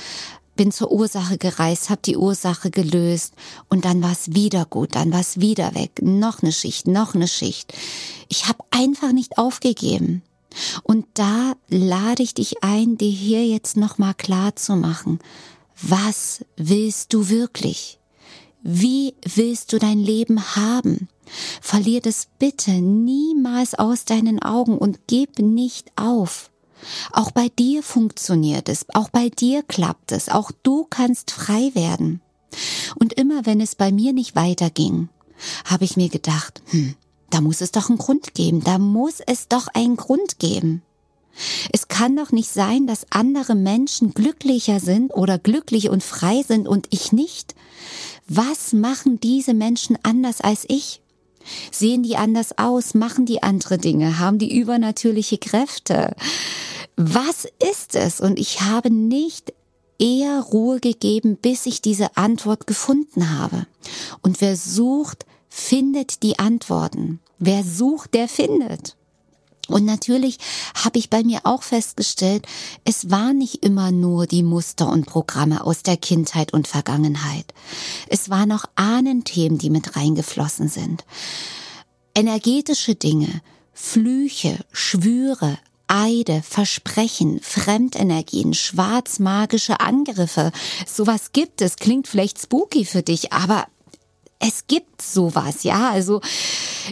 bin 0.55 0.71
zur 0.71 0.91
Ursache 0.91 1.37
gereist, 1.37 1.89
habe 1.89 2.01
die 2.03 2.17
Ursache 2.17 2.71
gelöst 2.71 3.33
und 3.69 3.85
dann 3.85 4.01
war 4.01 4.11
es 4.11 4.33
wieder 4.33 4.65
gut, 4.65 4.95
dann 4.95 5.11
war 5.11 5.19
es 5.19 5.39
wieder 5.39 5.75
weg, 5.75 6.01
noch 6.01 6.41
eine 6.41 6.51
Schicht, 6.51 6.87
noch 6.87 7.15
eine 7.15 7.27
Schicht. 7.27 7.73
Ich 8.29 8.47
habe 8.47 8.63
einfach 8.71 9.11
nicht 9.11 9.37
aufgegeben. 9.37 10.21
Und 10.83 11.05
da 11.15 11.53
lade 11.67 12.23
ich 12.23 12.33
dich 12.33 12.63
ein, 12.63 12.97
dir 12.97 13.09
hier 13.09 13.45
jetzt 13.45 13.75
nochmal 13.75 14.13
klar 14.13 14.55
zu 14.55 14.75
machen, 14.75 15.19
was 15.81 16.45
willst 16.55 17.13
du 17.13 17.29
wirklich? 17.29 17.99
Wie 18.63 19.13
willst 19.23 19.73
du 19.73 19.79
dein 19.79 19.99
Leben 19.99 20.55
haben? 20.55 21.09
Verlier 21.61 22.01
das 22.01 22.27
bitte 22.39 22.71
niemals 22.71 23.75
aus 23.75 24.05
deinen 24.05 24.41
Augen 24.41 24.77
und 24.77 24.99
gib 25.07 25.39
nicht 25.39 25.91
auf. 25.95 26.49
Auch 27.11 27.31
bei 27.31 27.49
dir 27.49 27.83
funktioniert 27.83 28.69
es, 28.69 28.85
auch 28.93 29.09
bei 29.09 29.29
dir 29.29 29.63
klappt 29.63 30.11
es, 30.11 30.29
auch 30.29 30.51
du 30.63 30.85
kannst 30.89 31.31
frei 31.31 31.71
werden. 31.73 32.21
Und 32.95 33.13
immer 33.13 33.45
wenn 33.45 33.61
es 33.61 33.75
bei 33.75 33.91
mir 33.91 34.13
nicht 34.13 34.35
weiterging, 34.35 35.09
habe 35.65 35.83
ich 35.83 35.97
mir 35.97 36.09
gedacht, 36.09 36.61
hm, 36.67 36.95
da 37.29 37.41
muss 37.41 37.61
es 37.61 37.71
doch 37.71 37.89
einen 37.89 37.97
Grund 37.97 38.33
geben, 38.33 38.63
da 38.63 38.77
muss 38.77 39.19
es 39.25 39.47
doch 39.47 39.67
einen 39.67 39.97
Grund 39.97 40.39
geben. 40.39 40.81
Es 41.73 41.89
kann 41.89 42.15
doch 42.15 42.31
nicht 42.31 42.49
sein, 42.49 42.87
dass 42.87 43.07
andere 43.09 43.55
Menschen 43.55 44.13
glücklicher 44.13 44.79
sind 44.79 45.13
oder 45.13 45.37
glücklich 45.37 45.89
und 45.89 46.03
frei 46.03 46.43
sind 46.47 46.67
und 46.67 46.87
ich 46.91 47.11
nicht. 47.11 47.55
Was 48.27 48.71
machen 48.73 49.19
diese 49.19 49.53
Menschen 49.53 49.97
anders 50.03 50.39
als 50.39 50.65
ich? 50.67 51.01
Sehen 51.71 52.03
die 52.03 52.17
anders 52.17 52.57
aus? 52.57 52.93
Machen 52.93 53.25
die 53.25 53.43
andere 53.43 53.77
Dinge? 53.77 54.19
Haben 54.19 54.39
die 54.39 54.57
übernatürliche 54.57 55.37
Kräfte? 55.37 56.15
Was 56.95 57.47
ist 57.71 57.95
es? 57.95 58.21
Und 58.21 58.39
ich 58.39 58.61
habe 58.61 58.89
nicht 58.89 59.53
eher 59.99 60.41
Ruhe 60.41 60.79
gegeben, 60.79 61.37
bis 61.37 61.65
ich 61.65 61.81
diese 61.81 62.17
Antwort 62.17 62.67
gefunden 62.67 63.37
habe. 63.37 63.67
Und 64.21 64.41
wer 64.41 64.55
sucht, 64.55 65.25
findet 65.49 66.23
die 66.23 66.39
Antworten. 66.39 67.19
Wer 67.39 67.63
sucht, 67.63 68.13
der 68.13 68.27
findet. 68.27 68.97
Und 69.67 69.85
natürlich 69.85 70.37
habe 70.83 70.99
ich 70.99 71.09
bei 71.09 71.23
mir 71.23 71.41
auch 71.43 71.63
festgestellt, 71.63 72.45
es 72.83 73.09
war 73.09 73.33
nicht 73.33 73.65
immer 73.65 73.91
nur 73.91 74.27
die 74.27 74.43
Muster 74.43 74.89
und 74.89 75.05
Programme 75.05 75.65
aus 75.65 75.83
der 75.83 75.97
Kindheit 75.97 76.53
und 76.53 76.67
Vergangenheit. 76.67 77.53
Es 78.07 78.29
waren 78.29 78.51
auch 78.51 78.65
Ahnenthemen, 78.75 79.57
die 79.57 79.69
mit 79.69 79.95
reingeflossen 79.95 80.69
sind. 80.69 81.03
Energetische 82.13 82.95
Dinge, 82.95 83.41
Flüche, 83.73 84.59
Schwüre, 84.71 85.57
Eide, 85.87 86.41
Versprechen, 86.41 87.39
Fremdenergien, 87.41 88.53
schwarzmagische 88.53 89.79
Angriffe. 89.79 90.51
Sowas 90.87 91.31
gibt 91.31 91.61
es. 91.61 91.75
Klingt 91.75 92.07
vielleicht 92.07 92.41
spooky 92.41 92.85
für 92.85 93.03
dich, 93.03 93.33
aber 93.33 93.67
es 94.39 94.67
gibt 94.67 95.01
sowas, 95.01 95.63
ja. 95.63 95.89
Also 95.89 96.21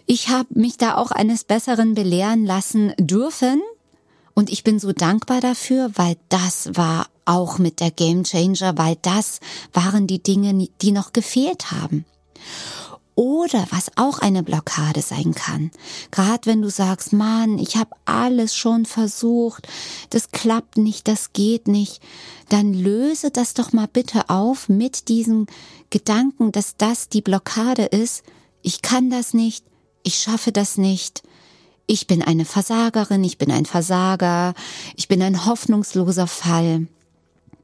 ich 0.06 0.30
habe 0.30 0.48
mich 0.52 0.78
da 0.78 0.96
auch 0.96 1.12
eines 1.12 1.44
Besseren 1.44 1.94
belehren 1.94 2.46
lassen 2.46 2.94
dürfen. 2.98 3.62
Und 4.36 4.52
ich 4.52 4.64
bin 4.64 4.80
so 4.80 4.94
dankbar 4.94 5.42
dafür, 5.42 5.92
weil 5.96 6.18
das 6.30 6.72
war 6.74 7.08
auch 7.26 7.60
mit 7.60 7.80
der 7.80 7.92
Game 7.92 8.24
Changer, 8.24 8.78
weil 8.78 8.98
das 9.02 9.40
waren 9.74 10.08
die 10.08 10.24
Dinge, 10.24 10.68
die 10.82 10.92
noch 10.92 11.14
gefehlt 11.14 11.72
haben. 11.72 12.06
Oder 13.16 13.68
was 13.70 13.92
auch 13.96 14.20
eine 14.20 14.42
Blockade 14.42 15.04
sein 15.04 15.36
kann, 15.36 15.70
gerade 16.10 16.48
wenn 16.48 16.64
du 16.64 16.70
sagst, 16.72 17.14
Mann, 17.14 17.60
ich 17.60 17.76
habe 17.76 17.92
alles 18.06 18.56
schon 18.56 18.86
versucht, 18.86 19.68
das 20.10 20.32
klappt 20.32 20.78
nicht, 20.78 21.08
das 21.08 21.32
geht 21.32 21.68
nicht, 21.68 22.02
dann 22.50 22.74
löse 22.74 23.30
das 23.30 23.54
doch 23.54 23.72
mal 23.72 23.88
bitte 23.88 24.32
auf 24.32 24.68
mit 24.68 25.10
diesem 25.10 25.46
Gedanken, 25.94 26.52
dass 26.52 26.76
das 26.76 27.08
die 27.08 27.22
Blockade 27.22 27.84
ist. 27.84 28.24
Ich 28.64 28.82
kann 28.82 29.12
das 29.12 29.36
nicht, 29.36 29.64
ich 30.02 30.16
schaffe 30.16 30.52
das 30.52 30.80
nicht, 30.80 31.22
ich 31.86 32.08
bin 32.08 32.24
eine 32.24 32.46
Versagerin, 32.46 33.24
ich 33.24 33.38
bin 33.38 33.52
ein 33.52 33.68
Versager, 33.68 34.56
ich 34.96 35.08
bin 35.08 35.22
ein 35.22 35.46
hoffnungsloser 35.46 36.26
Fall. 36.26 36.88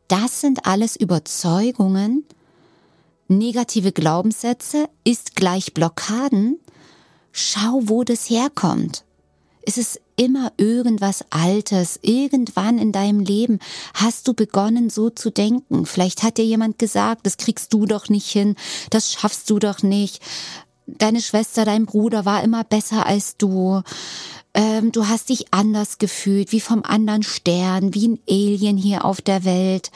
Das 0.10 0.42
sind 0.42 0.68
alles 0.68 0.96
Überzeugungen, 0.96 2.24
negative 3.28 3.92
Glaubenssätze 3.92 4.90
ist 5.04 5.36
gleich 5.36 5.74
Blockaden, 5.74 6.60
schau, 7.32 7.82
wo 7.86 8.04
das 8.04 8.30
herkommt. 8.30 9.06
Es 9.64 9.80
ist 9.80 10.02
immer 10.20 10.52
irgendwas 10.58 11.24
Altes. 11.30 11.98
Irgendwann 12.02 12.78
in 12.78 12.92
deinem 12.92 13.22
Leben 13.22 13.60
hast 13.94 14.28
du 14.28 14.34
begonnen, 14.34 14.90
so 14.90 15.10
zu 15.10 15.32
denken. 15.32 15.86
Vielleicht 15.86 16.24
hat 16.24 16.38
dir 16.38 16.46
jemand 16.46 16.78
gesagt, 16.78 17.26
das 17.26 17.38
kriegst 17.38 17.74
du 17.74 17.86
doch 17.86 18.10
nicht 18.10 18.30
hin, 18.30 18.56
das 18.90 19.14
schaffst 19.14 19.50
du 19.50 19.60
doch 19.60 19.82
nicht. 19.82 20.22
Deine 20.86 21.22
Schwester, 21.22 21.64
dein 21.64 21.86
Bruder 21.86 22.26
war 22.26 22.44
immer 22.44 22.64
besser 22.64 23.06
als 23.06 23.38
du. 23.38 23.82
Ähm, 24.54 24.92
du 24.92 25.08
hast 25.08 25.30
dich 25.30 25.54
anders 25.54 26.00
gefühlt, 26.00 26.52
wie 26.52 26.60
vom 26.60 26.84
anderen 26.84 27.24
Stern, 27.24 27.94
wie 27.94 28.10
ein 28.10 28.20
Alien 28.30 28.78
hier 28.78 29.06
auf 29.06 29.22
der 29.22 29.46
Welt 29.46 29.90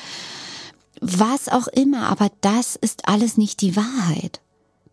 was 1.05 1.49
auch 1.49 1.67
immer, 1.67 2.07
aber 2.07 2.31
das 2.39 2.77
ist 2.77 3.09
alles 3.09 3.37
nicht 3.37 3.59
die 3.59 3.75
Wahrheit. 3.75 4.39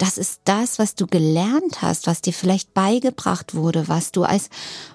Das 0.00 0.16
ist 0.16 0.40
das, 0.44 0.78
was 0.78 0.94
du 0.94 1.06
gelernt 1.06 1.82
hast, 1.82 2.06
was 2.06 2.22
dir 2.22 2.32
vielleicht 2.32 2.72
beigebracht 2.72 3.54
wurde, 3.54 3.86
was 3.86 4.12
du 4.12 4.22
als 4.22 4.48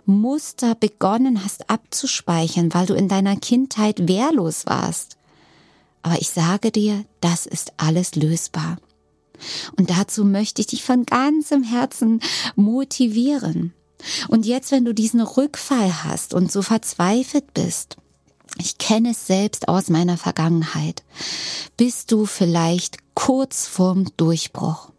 Muster 0.08 0.74
begonnen 0.74 1.44
hast 1.44 1.70
abzuspeichern, 1.70 2.74
weil 2.74 2.88
du 2.88 2.96
in 2.96 3.08
deiner 3.08 3.36
Kindheit 3.36 4.08
wehrlos 4.08 4.66
warst. 4.66 5.18
Aber 6.02 6.20
ich 6.20 6.32
sage 6.32 6.72
dir, 6.72 7.06
das 7.22 7.46
ist 7.46 7.74
alles 7.78 8.16
lösbar. 8.16 8.78
Und 9.78 9.92
dazu 9.92 10.26
möchte 10.26 10.62
ich 10.62 10.68
dich 10.68 10.84
von 10.84 11.06
ganzem 11.06 11.62
Herzen 11.62 12.20
motivieren. 12.56 13.76
Und 14.28 14.48
jetzt, 14.48 14.72
wenn 14.72 14.86
du 14.86 14.94
diesen 14.96 15.22
Rückfall 15.22 16.04
hast 16.04 16.34
und 16.34 16.52
so 16.52 16.64
verzweifelt 16.64 17.54
bist, 17.54 17.98
Ich 18.58 18.78
kenne 18.78 19.12
es 19.12 19.28
selbst 19.28 19.68
aus 19.68 19.90
meiner 19.90 20.18
Vergangenheit. 20.18 21.04
Bist 21.76 22.12
du 22.12 22.26
vielleicht 22.26 22.98
kurz 23.14 23.68
vorm 23.68 24.08
Durchbruch? 24.16 24.95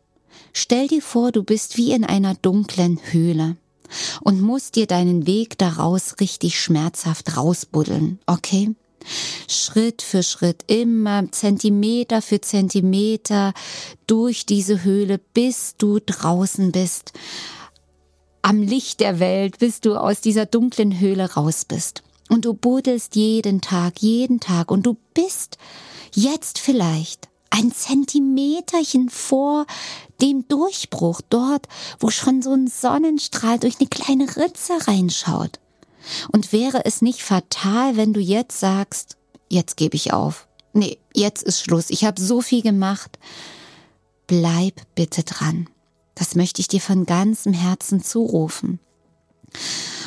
Stell 0.58 0.88
dir 0.88 1.02
vor, 1.02 1.32
du 1.32 1.42
bist 1.42 1.76
wie 1.76 1.92
in 1.92 2.02
einer 2.02 2.34
dunklen 2.34 2.98
Höhle 3.10 3.58
und 4.22 4.40
musst 4.40 4.76
dir 4.76 4.86
deinen 4.86 5.26
Weg 5.26 5.58
daraus 5.58 6.18
richtig 6.18 6.58
schmerzhaft 6.58 7.36
rausbuddeln, 7.36 8.20
okay? 8.24 8.74
Schritt 9.48 10.00
für 10.00 10.22
Schritt, 10.22 10.64
immer 10.66 11.30
Zentimeter 11.30 12.22
für 12.22 12.40
Zentimeter 12.40 13.52
durch 14.06 14.46
diese 14.46 14.82
Höhle, 14.82 15.18
bis 15.18 15.74
du 15.76 15.98
draußen 16.00 16.72
bist, 16.72 17.12
am 18.40 18.62
Licht 18.62 19.00
der 19.00 19.20
Welt, 19.20 19.58
bis 19.58 19.82
du 19.82 19.94
aus 19.94 20.22
dieser 20.22 20.46
dunklen 20.46 20.98
Höhle 20.98 21.34
raus 21.34 21.66
bist. 21.66 22.02
Und 22.30 22.46
du 22.46 22.54
buddelst 22.54 23.14
jeden 23.14 23.60
Tag, 23.60 24.00
jeden 24.00 24.40
Tag 24.40 24.70
und 24.70 24.86
du 24.86 24.96
bist 25.12 25.58
jetzt 26.14 26.58
vielleicht 26.58 27.28
ein 27.56 27.72
Zentimeterchen 27.72 29.08
vor 29.08 29.66
dem 30.20 30.46
Durchbruch, 30.48 31.20
dort, 31.28 31.68
wo 31.98 32.10
schon 32.10 32.42
so 32.42 32.52
ein 32.52 32.68
Sonnenstrahl 32.68 33.58
durch 33.58 33.80
eine 33.80 33.88
kleine 33.88 34.36
Ritze 34.36 34.74
reinschaut. 34.86 35.58
Und 36.30 36.52
wäre 36.52 36.84
es 36.84 37.02
nicht 37.02 37.22
fatal, 37.22 37.96
wenn 37.96 38.12
du 38.12 38.20
jetzt 38.20 38.60
sagst, 38.60 39.16
jetzt 39.48 39.76
gebe 39.76 39.96
ich 39.96 40.12
auf. 40.12 40.46
Nee, 40.72 40.98
jetzt 41.14 41.42
ist 41.42 41.62
Schluss. 41.62 41.90
Ich 41.90 42.04
habe 42.04 42.20
so 42.20 42.42
viel 42.42 42.62
gemacht. 42.62 43.18
Bleib 44.26 44.74
bitte 44.94 45.22
dran. 45.22 45.68
Das 46.14 46.34
möchte 46.34 46.60
ich 46.60 46.68
dir 46.68 46.80
von 46.80 47.06
ganzem 47.06 47.52
Herzen 47.52 48.02
zurufen. 48.02 48.78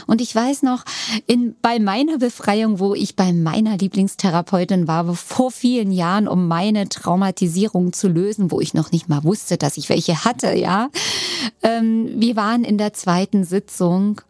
Und 0.09 0.21
ich 0.21 0.33
weiß 0.33 0.63
noch, 0.63 0.85
in, 1.27 1.55
bei 1.61 1.79
meiner 1.79 2.17
Befreiung, 2.17 2.79
wo 2.79 2.95
ich 2.95 3.15
bei 3.15 3.31
meiner 3.31 3.77
Lieblingstherapeutin 3.77 4.87
war, 4.87 5.13
vor 5.13 5.51
vielen 5.51 5.91
Jahren, 5.91 6.27
um 6.27 6.47
meine 6.47 6.89
Traumatisierung 6.89 7.93
zu 7.93 8.07
lösen, 8.07 8.49
wo 8.49 8.59
ich 8.59 8.73
noch 8.73 8.91
nicht 8.91 9.07
mal 9.07 9.23
wusste, 9.23 9.57
dass 9.57 9.77
ich 9.77 9.87
welche 9.89 10.25
hatte, 10.25 10.55
ja. 10.55 10.89
Ähm, 11.61 12.09
wir 12.15 12.35
waren 12.35 12.63
in 12.63 12.79
der 12.79 12.93
zweiten 12.93 13.43
Sitzung 13.43 14.21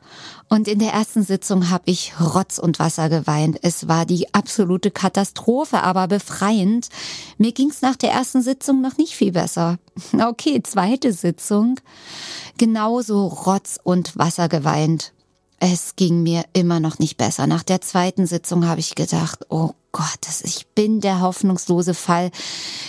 und 0.49 0.67
in 0.67 0.79
der 0.79 0.91
ersten 0.91 1.23
Sitzung 1.23 1.69
habe 1.69 1.83
ich 1.85 2.13
Rotz 2.19 2.57
und 2.57 2.79
Wasser 2.79 3.07
geweint. 3.07 3.59
Es 3.61 3.87
war 3.87 4.05
die 4.05 4.33
absolute 4.33 4.91
Katastrophe, 4.91 5.81
aber 5.83 6.07
befreiend. 6.07 6.89
Mir 7.37 7.53
ging's 7.53 7.81
nach 7.81 7.95
der 7.95 8.11
ersten 8.11 8.41
Sitzung 8.41 8.81
noch 8.81 8.97
nicht 8.97 9.13
viel 9.15 9.31
besser. 9.31 9.77
Okay, 10.19 10.61
zweite 10.63 11.13
Sitzung. 11.13 11.79
Genauso 12.57 13.27
Rotz 13.27 13.79
und 13.81 14.17
Wasser 14.17 14.49
geweint. 14.49 15.13
Es 15.59 15.95
ging 15.95 16.23
mir 16.23 16.45
immer 16.53 16.79
noch 16.79 16.99
nicht 16.99 17.17
besser. 17.17 17.45
Nach 17.45 17.63
der 17.63 17.81
zweiten 17.81 18.25
Sitzung 18.25 18.65
habe 18.65 18.79
ich 18.79 18.95
gedacht, 18.95 19.45
oh 19.49 19.71
Gott, 19.91 20.27
ich 20.43 20.67
bin 20.67 21.01
der 21.01 21.19
hoffnungslose 21.19 21.93
Fall. 21.93 22.31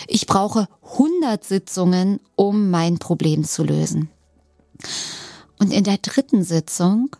Ich 0.07 0.25
brauche 0.25 0.67
100 0.93 1.43
Sitzungen, 1.43 2.19
um 2.35 2.69
mein 2.69 2.97
Problem 2.97 3.43
zu 3.43 3.63
lösen. 3.63 4.09
Und 5.59 5.73
in 5.73 5.83
der 5.83 5.97
dritten 5.97 6.43
Sitzung 6.43 7.15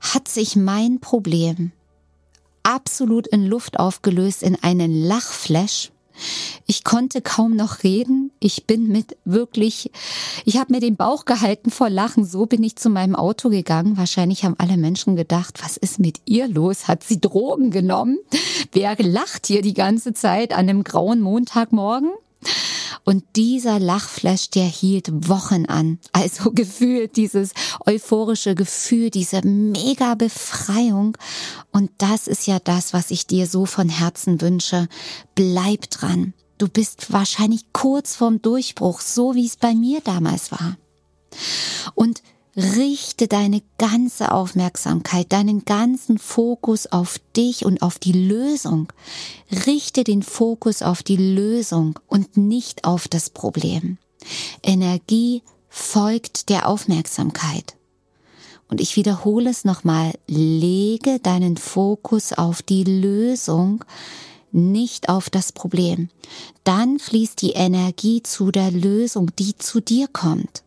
hat 0.00 0.28
sich 0.28 0.56
mein 0.56 1.00
Problem 1.00 1.72
absolut 2.62 3.26
in 3.26 3.46
Luft 3.46 3.78
aufgelöst 3.78 4.42
in 4.42 4.60
einen 4.62 4.94
Lachflash 4.94 5.92
ich 6.66 6.84
konnte 6.84 7.20
kaum 7.20 7.56
noch 7.56 7.82
reden. 7.82 8.30
Ich 8.40 8.66
bin 8.66 8.88
mit 8.88 9.16
wirklich, 9.24 9.90
ich 10.44 10.58
habe 10.58 10.72
mir 10.72 10.80
den 10.80 10.96
Bauch 10.96 11.24
gehalten 11.24 11.70
vor 11.70 11.90
Lachen. 11.90 12.24
So 12.24 12.46
bin 12.46 12.62
ich 12.62 12.76
zu 12.76 12.88
meinem 12.90 13.14
Auto 13.14 13.50
gegangen. 13.50 13.96
Wahrscheinlich 13.96 14.44
haben 14.44 14.56
alle 14.58 14.76
Menschen 14.76 15.16
gedacht, 15.16 15.62
was 15.62 15.76
ist 15.76 15.98
mit 15.98 16.20
ihr 16.24 16.48
los? 16.48 16.88
Hat 16.88 17.04
sie 17.04 17.20
Drogen 17.20 17.70
genommen? 17.70 18.18
Wer 18.72 18.96
lacht 18.98 19.46
hier 19.46 19.62
die 19.62 19.74
ganze 19.74 20.14
Zeit 20.14 20.52
an 20.52 20.68
einem 20.68 20.84
grauen 20.84 21.20
Montagmorgen? 21.20 22.10
Und 23.04 23.24
dieser 23.36 23.78
Lachflash, 23.78 24.50
der 24.50 24.64
hielt 24.64 25.28
Wochen 25.28 25.66
an. 25.66 25.98
Also 26.12 26.50
gefühlt 26.54 27.16
dieses 27.16 27.52
euphorische 27.84 28.54
Gefühl, 28.54 29.10
diese 29.10 29.42
mega 29.42 30.14
Befreiung. 30.14 31.16
Und 31.70 31.90
das 31.98 32.26
ist 32.26 32.46
ja 32.46 32.58
das, 32.58 32.92
was 32.92 33.10
ich 33.10 33.26
dir 33.26 33.46
so 33.46 33.66
von 33.66 33.88
Herzen 33.88 34.40
wünsche. 34.40 34.88
Bleib 35.34 35.90
dran. 35.90 36.32
Du 36.56 36.68
bist 36.68 37.12
wahrscheinlich 37.12 37.72
kurz 37.72 38.16
vorm 38.16 38.40
Durchbruch, 38.40 39.00
so 39.00 39.34
wie 39.34 39.46
es 39.46 39.56
bei 39.56 39.74
mir 39.74 40.00
damals 40.00 40.50
war. 40.50 40.76
Und 41.94 42.22
richte 42.56 43.28
deine 43.28 43.62
ganze 43.78 44.32
Aufmerksamkeit, 44.32 45.32
deinen 45.32 45.64
ganzen 45.64 46.18
Fokus 46.18 46.86
auf 46.86 47.20
dich 47.36 47.64
und 47.64 47.82
auf 47.82 47.98
die 47.98 48.12
Lösung. 48.12 48.92
Richte 49.66 50.04
den 50.04 50.22
Fokus 50.22 50.82
auf 50.82 51.02
die 51.02 51.16
Lösung 51.16 51.98
und 52.06 52.36
nicht 52.36 52.84
auf 52.84 53.08
das 53.08 53.30
Problem. 53.30 53.98
Energie 54.62 55.42
folgt 55.68 56.48
der 56.48 56.68
Aufmerksamkeit. 56.68 57.74
Und 58.68 58.80
ich 58.80 58.96
wiederhole 58.96 59.50
es 59.50 59.64
nochmal, 59.64 60.12
lege 60.26 61.18
deinen 61.20 61.56
Fokus 61.56 62.32
auf 62.32 62.62
die 62.62 62.84
Lösung, 62.84 63.84
nicht 64.52 65.08
auf 65.08 65.28
das 65.30 65.52
Problem. 65.52 66.08
Dann 66.62 66.98
fließt 66.98 67.42
die 67.42 67.52
Energie 67.52 68.22
zu 68.22 68.50
der 68.50 68.70
Lösung, 68.70 69.30
die 69.36 69.56
zu 69.58 69.80
dir 69.80 70.08
kommt. 70.08 70.62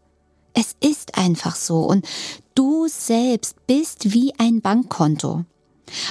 Es 0.59 0.75
ist 0.79 1.19
einfach 1.19 1.55
so 1.55 1.81
und 1.81 2.07
du 2.55 2.87
selbst 2.87 3.67
bist 3.67 4.11
wie 4.15 4.33
ein 4.39 4.59
Bankkonto, 4.61 5.45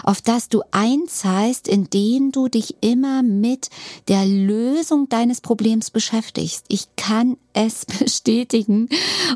auf 0.05 0.23
das 0.23 0.49
du 0.49 0.63
einzahlst, 0.71 1.67
indem 1.67 2.31
du 2.31 2.47
dich 2.47 2.77
immer 2.81 3.25
mit 3.25 3.71
der 4.07 4.25
Lösung 4.25 5.09
deines 5.09 5.41
Problems 5.41 5.91
beschäftigst. 5.91 6.65
Ich 6.69 6.95
kann 6.95 7.39
es 7.55 7.85
bestätigen 7.99 8.89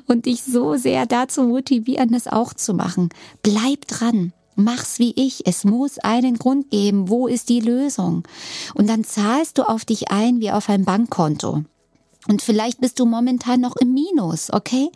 und 0.07 0.27
dich 0.27 0.45
so 0.45 0.77
sehr 0.77 1.07
dazu 1.07 1.43
motivieren, 1.43 2.13
das 2.13 2.29
auch 2.29 2.55
zu 2.55 2.73
machen. 2.73 3.09
Bleib 3.43 3.89
dran. 3.89 4.33
Mach's 4.55 5.01
wie 5.01 5.15
ich. 5.17 5.45
Es 5.45 5.65
muss 5.65 5.99
einen 5.99 6.39
Grund 6.39 6.71
geben. 6.71 7.09
Wo 7.09 7.27
ist 7.27 7.49
die 7.49 7.61
Lösung? 7.61 8.23
Und 8.75 8.89
dann 8.89 9.03
zahlst 9.03 9.59
du 9.59 9.65
auf 9.65 9.85
dich 9.85 10.13
ein 10.13 10.39
wie 10.39 10.53
auf 10.53 10.69
ein 10.69 10.85
Bankkonto. 10.85 11.65
Und 12.31 12.43
vielleicht 12.43 12.81
bist 12.81 13.01
du 13.01 13.07
momentan 13.07 13.61
noch 13.61 13.75
im 13.75 13.93
Minus, 13.93 14.53
okay? 14.53 14.89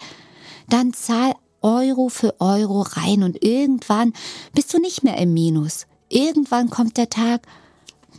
Dann 0.69 0.95
zahl 0.95 1.35
Euro 1.63 2.09
für 2.09 2.41
Euro 2.41 2.83
rein 2.83 3.25
und 3.25 3.43
irgendwann 3.43 4.13
bist 4.55 4.73
du 4.73 4.79
nicht 4.79 5.03
mehr 5.03 5.19
im 5.19 5.35
Minus. 5.35 5.87
Irgendwann 6.09 6.71
kommt 6.71 6.97
der 6.97 7.11
Tag, 7.11 7.45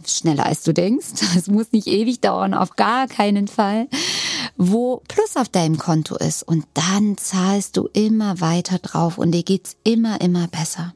schneller 0.05 0.45
als 0.45 0.63
du 0.63 0.73
denkst, 0.73 1.13
es 1.37 1.47
muss 1.47 1.71
nicht 1.71 1.87
ewig 1.87 2.19
dauern, 2.19 2.53
auf 2.53 2.75
gar 2.75 3.07
keinen 3.07 3.47
Fall, 3.47 3.87
wo 4.57 5.01
Plus 5.07 5.37
auf 5.37 5.47
deinem 5.47 5.77
Konto 5.77 6.17
ist 6.17 6.43
und 6.43 6.65
dann 6.73 7.17
zahlst 7.17 7.77
du 7.77 7.87
immer 7.93 8.41
weiter 8.41 8.79
drauf 8.79 9.17
und 9.17 9.31
dir 9.31 9.43
geht's 9.43 9.77
immer, 9.85 10.19
immer 10.19 10.49
besser. 10.49 10.93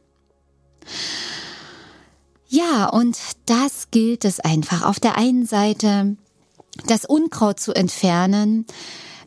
Ja, 2.49 2.89
und 2.89 3.17
das 3.45 3.91
gilt 3.91 4.25
es 4.25 4.41
einfach. 4.41 4.84
Auf 4.84 4.99
der 4.99 5.15
einen 5.17 5.45
Seite 5.45 6.17
das 6.88 7.06
Unkraut 7.06 7.60
zu 7.60 7.74
entfernen, 7.74 8.65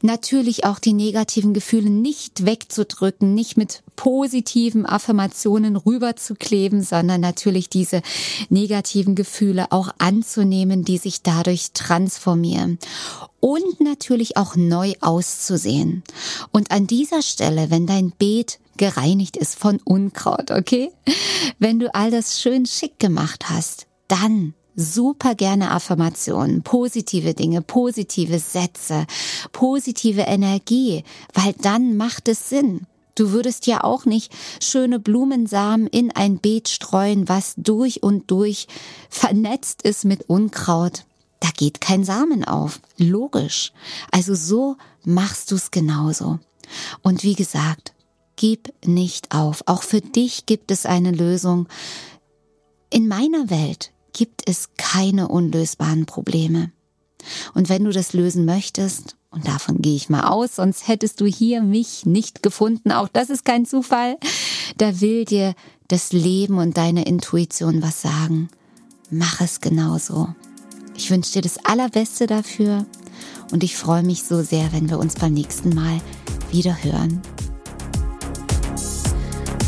natürlich 0.03 0.65
auch 0.65 0.79
die 0.79 0.93
negativen 0.93 1.55
Gefühle 1.55 1.91
nicht 1.91 2.45
wegzudrücken, 2.45 3.35
nicht 3.35 3.57
mit 3.57 3.83
positiven 3.97 4.85
Affirmationen 4.85 5.77
rüberzukleben, 5.77 6.83
sondern 6.83 7.21
natürlich 7.21 7.69
diese 7.69 8.03
negativen 8.49 9.15
Gefühle 9.15 9.71
auch 9.71 9.91
anzunehmen, 9.99 10.85
die 10.85 10.99
sich 10.99 11.23
dadurch 11.23 11.73
transformieren 11.73 12.79
und 13.41 13.81
natürlich 13.81 14.37
auch 14.37 14.57
neu 14.57 14.93
auszusehen. 15.01 16.03
Und 16.51 16.71
an 16.71 16.87
dieser 16.87 17.23
Stelle, 17.23 17.71
wenn 17.71 17.87
dein 17.87 18.11
Beet 18.11 18.59
gereinigt 18.77 19.37
ist 19.37 19.57
von 19.57 19.81
Unkraut, 19.85 20.51
okay? 20.51 20.91
Wenn 21.59 21.79
du 21.79 21.95
all 21.95 22.11
das 22.11 22.41
schön 22.41 22.67
schick 22.67 22.99
gemacht 22.99 23.51
hast, 23.51 23.87
dann 24.09 24.55
super 24.75 25.35
gerne 25.35 25.71
Affirmationen, 25.71 26.63
positive 26.63 27.35
Dinge, 27.35 27.63
positive 27.63 28.39
Sätze, 28.39 29.07
positive 29.53 30.23
Energie, 30.23 31.05
weil 31.35 31.55
dann 31.61 31.97
macht 31.97 32.29
es 32.29 32.49
Sinn. 32.49 32.87
Du 33.15 33.31
würdest 33.33 33.67
ja 33.67 33.85
auch 33.85 34.07
nicht 34.07 34.33
schöne 34.61 34.99
Blumensamen 34.99 35.87
in 35.87 36.11
ein 36.11 36.39
Beet 36.39 36.69
streuen, 36.69 37.29
was 37.29 37.55
durch 37.57 38.03
und 38.03 38.31
durch 38.31 38.69
vernetzt 39.11 39.83
ist 39.83 40.05
mit 40.05 40.29
Unkraut. 40.29 41.05
Da 41.41 41.49
geht 41.55 41.81
kein 41.81 42.05
Samen 42.05 42.45
auf. 42.45 42.81
Logisch. 42.97 43.73
Also 44.11 44.35
so 44.35 44.77
machst 45.05 45.51
du 45.51 45.57
es 45.57 45.71
genauso. 45.71 46.39
Und 47.03 47.23
wie 47.23 47.35
gesagt, 47.35 47.93
gib 48.37 48.73
nicht 48.87 49.35
auf. 49.35 49.63
Auch 49.67 49.83
für 49.83 50.01
dich 50.01 50.47
gibt 50.47 50.71
es 50.71 50.87
eine 50.87 51.11
Lösung. 51.11 51.69
In 52.91 53.09
meiner 53.09 53.51
Welt 53.51 53.93
gibt 54.13 54.43
es 54.47 54.71
keine 54.77 55.29
unlösbaren 55.29 56.07
Probleme. 56.07 56.73
Und 57.55 57.69
wenn 57.69 57.85
du 57.85 57.91
das 57.91 58.13
lösen 58.13 58.45
möchtest, 58.45 59.17
und 59.31 59.49
davon 59.49 59.81
gehe 59.81 59.97
ich 59.97 60.11
mal 60.11 60.25
aus, 60.25 60.57
sonst 60.57 60.89
hättest 60.89 61.21
du 61.21 61.27
hier 61.27 61.63
mich 61.63 62.05
nicht 62.05 62.43
gefunden, 62.43 62.93
auch 62.93 63.09
das 63.09 63.31
ist 63.31 63.45
kein 63.45 63.65
Zufall, 63.65 64.19
da 64.77 65.01
will 65.01 65.25
dir 65.25 65.55
das 65.89 66.13
Leben 66.13 66.59
und 66.59 66.77
deine 66.77 67.05
Intuition 67.05 67.83
was 67.83 68.03
sagen. 68.03 68.49
mach 69.11 69.43
es 69.43 69.61
genauso. 69.61 70.29
Ich 70.97 71.11
wünsche 71.11 71.33
dir 71.33 71.43
das 71.43 71.63
Allerbeste 71.65 72.27
dafür 72.27 72.87
und 73.51 73.63
ich 73.63 73.77
freue 73.77 74.03
mich 74.03 74.23
so 74.23 74.43
sehr, 74.43 74.73
wenn 74.73 74.89
wir 74.89 74.99
uns 74.99 75.15
beim 75.17 75.35
nächsten 75.35 75.75
Mal 75.75 76.01
wieder 76.51 76.83
hören. 76.83 77.21